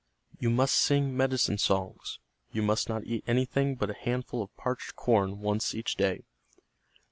You 0.39 0.49
must 0.49 0.77
sing 0.77 1.15
medicine 1.15 1.59
songs. 1.59 2.17
You 2.51 2.63
must 2.63 2.89
not 2.89 3.05
eat 3.05 3.23
anything 3.27 3.75
but 3.75 3.91
a 3.91 3.93
handful 3.93 4.41
of 4.41 4.57
parched 4.57 4.95
corn 4.95 5.41
once 5.41 5.75
each 5.75 5.95
day. 5.95 6.23